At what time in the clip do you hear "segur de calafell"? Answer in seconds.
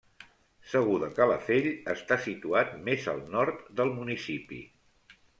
0.69-1.67